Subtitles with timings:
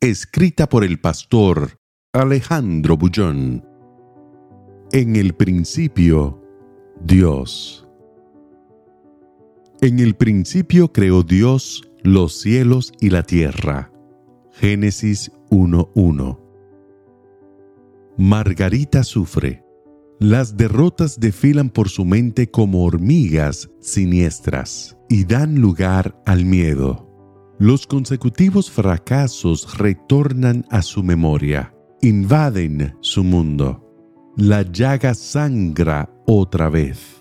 [0.00, 1.80] Escrita por el pastor
[2.12, 3.66] Alejandro Bullón.
[4.92, 6.40] En el principio,
[7.02, 7.84] Dios.
[9.80, 13.90] En el principio creó Dios los cielos y la tierra.
[14.52, 16.38] Génesis 1.1.
[18.18, 19.64] Margarita sufre.
[20.20, 27.07] Las derrotas desfilan por su mente como hormigas siniestras y dan lugar al miedo.
[27.60, 33.84] Los consecutivos fracasos retornan a su memoria, invaden su mundo.
[34.36, 37.20] La llaga sangra otra vez.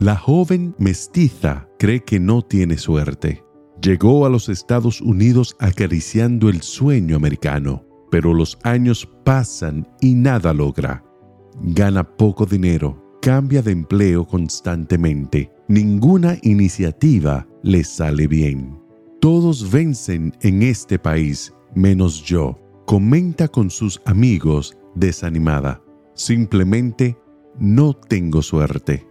[0.00, 3.42] La joven mestiza cree que no tiene suerte.
[3.80, 10.52] Llegó a los Estados Unidos acariciando el sueño americano, pero los años pasan y nada
[10.52, 11.02] logra.
[11.62, 15.50] Gana poco dinero, cambia de empleo constantemente.
[15.68, 18.83] Ninguna iniciativa le sale bien.
[19.24, 22.58] Todos vencen en este país, menos yo.
[22.84, 25.82] Comenta con sus amigos desanimada.
[26.12, 27.16] Simplemente
[27.58, 29.08] no tengo suerte.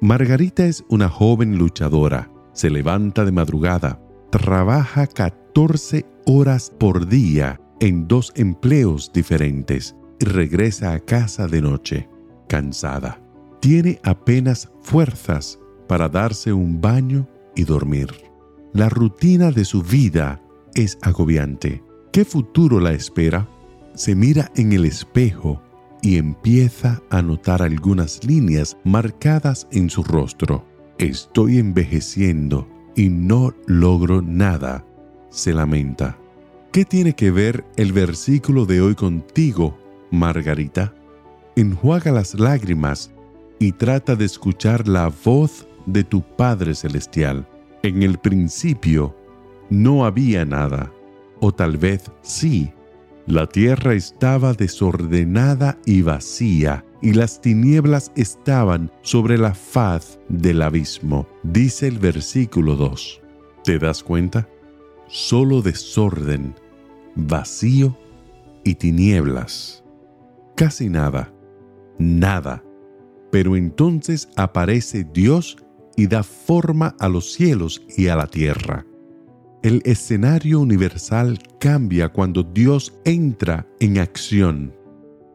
[0.00, 2.28] Margarita es una joven luchadora.
[2.52, 4.02] Se levanta de madrugada,
[4.32, 12.08] trabaja 14 horas por día en dos empleos diferentes y regresa a casa de noche,
[12.48, 13.22] cansada.
[13.60, 18.31] Tiene apenas fuerzas para darse un baño y dormir.
[18.74, 20.42] La rutina de su vida
[20.74, 21.82] es agobiante.
[22.10, 23.46] ¿Qué futuro la espera?
[23.94, 25.60] Se mira en el espejo
[26.00, 30.64] y empieza a notar algunas líneas marcadas en su rostro.
[30.96, 32.66] Estoy envejeciendo
[32.96, 34.86] y no logro nada,
[35.28, 36.16] se lamenta.
[36.72, 39.78] ¿Qué tiene que ver el versículo de hoy contigo,
[40.10, 40.94] Margarita?
[41.56, 43.10] Enjuaga las lágrimas
[43.58, 47.46] y trata de escuchar la voz de tu Padre Celestial.
[47.82, 49.16] En el principio
[49.68, 50.92] no había nada,
[51.40, 52.72] o tal vez sí.
[53.26, 61.26] La tierra estaba desordenada y vacía, y las tinieblas estaban sobre la faz del abismo,
[61.42, 63.20] dice el versículo 2.
[63.64, 64.48] ¿Te das cuenta?
[65.08, 66.54] Solo desorden,
[67.16, 67.98] vacío
[68.62, 69.82] y tinieblas.
[70.54, 71.32] Casi nada,
[71.98, 72.62] nada.
[73.32, 75.56] Pero entonces aparece Dios
[75.96, 78.86] y da forma a los cielos y a la tierra.
[79.62, 84.74] El escenario universal cambia cuando Dios entra en acción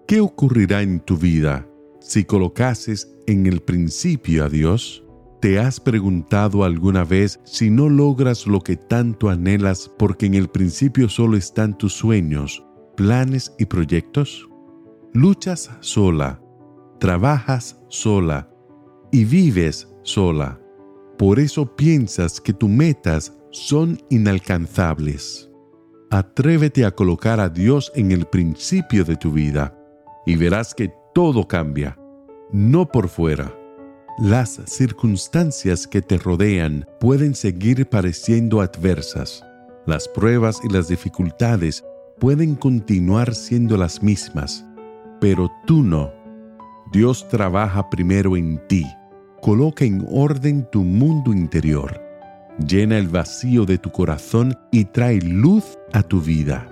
[0.07, 1.67] ¿Qué ocurrirá en tu vida
[1.99, 5.03] si colocases en el principio a Dios?
[5.41, 10.47] ¿Te has preguntado alguna vez si no logras lo que tanto anhelas porque en el
[10.47, 12.63] principio solo están tus sueños,
[12.95, 14.47] planes y proyectos?
[15.13, 16.41] Luchas sola,
[17.01, 18.49] trabajas sola
[19.11, 20.59] y vives sola.
[21.17, 25.49] Por eso piensas que tus metas son inalcanzables.
[26.09, 29.77] Atrévete a colocar a Dios en el principio de tu vida
[30.25, 31.97] y verás que todo cambia,
[32.51, 33.53] no por fuera.
[34.19, 39.43] Las circunstancias que te rodean pueden seguir pareciendo adversas.
[39.85, 41.83] Las pruebas y las dificultades
[42.19, 44.65] pueden continuar siendo las mismas,
[45.19, 46.11] pero tú no.
[46.91, 48.85] Dios trabaja primero en ti,
[49.47, 52.01] coloca en orden tu mundo interior,
[52.67, 55.63] llena el vacío de tu corazón y trae luz
[55.93, 56.67] a tu vida.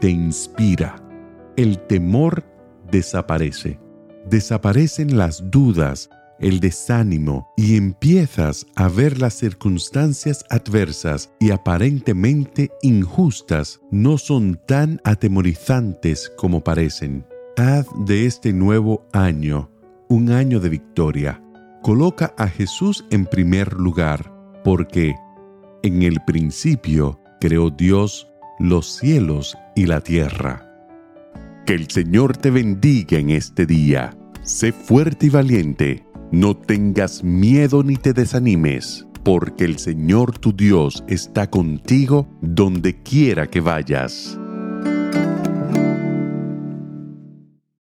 [0.00, 0.96] Te inspira.
[1.58, 2.42] El temor
[2.90, 3.78] desaparece.
[4.30, 6.08] Desaparecen las dudas,
[6.40, 14.98] el desánimo y empiezas a ver las circunstancias adversas y aparentemente injustas no son tan
[15.04, 17.26] atemorizantes como parecen.
[17.58, 19.70] Haz de este nuevo año
[20.08, 21.42] un año de victoria.
[21.84, 24.32] Coloca a Jesús en primer lugar,
[24.64, 25.14] porque
[25.82, 28.26] en el principio creó Dios
[28.58, 30.66] los cielos y la tierra.
[31.66, 34.16] Que el Señor te bendiga en este día.
[34.40, 36.06] Sé fuerte y valiente.
[36.32, 43.46] No tengas miedo ni te desanimes, porque el Señor tu Dios está contigo donde quiera
[43.46, 44.38] que vayas.